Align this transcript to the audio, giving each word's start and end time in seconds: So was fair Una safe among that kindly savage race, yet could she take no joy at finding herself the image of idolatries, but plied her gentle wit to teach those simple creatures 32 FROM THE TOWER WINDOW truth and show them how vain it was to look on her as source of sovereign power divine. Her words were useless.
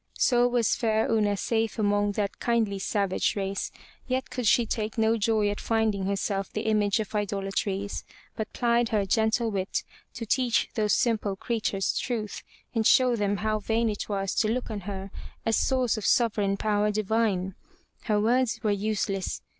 So 0.17 0.47
was 0.47 0.75
fair 0.75 1.11
Una 1.11 1.37
safe 1.37 1.77
among 1.77 2.13
that 2.13 2.39
kindly 2.39 2.79
savage 2.79 3.35
race, 3.35 3.71
yet 4.07 4.31
could 4.31 4.47
she 4.47 4.65
take 4.65 4.97
no 4.97 5.15
joy 5.15 5.47
at 5.49 5.61
finding 5.61 6.07
herself 6.07 6.51
the 6.51 6.63
image 6.65 6.99
of 6.99 7.13
idolatries, 7.13 8.03
but 8.35 8.51
plied 8.51 8.89
her 8.89 9.05
gentle 9.05 9.51
wit 9.51 9.83
to 10.15 10.25
teach 10.25 10.69
those 10.73 10.95
simple 10.95 11.35
creatures 11.35 11.91
32 11.91 12.05
FROM 12.07 12.15
THE 12.15 12.19
TOWER 12.19 12.19
WINDOW 12.19 12.31
truth 12.31 12.43
and 12.73 12.87
show 12.87 13.15
them 13.15 13.37
how 13.43 13.59
vain 13.59 13.89
it 13.91 14.09
was 14.09 14.33
to 14.33 14.47
look 14.47 14.71
on 14.71 14.79
her 14.89 15.11
as 15.45 15.55
source 15.55 15.97
of 15.97 16.05
sovereign 16.07 16.57
power 16.57 16.89
divine. 16.89 17.53
Her 18.05 18.19
words 18.19 18.59
were 18.63 18.71
useless. 18.71 19.43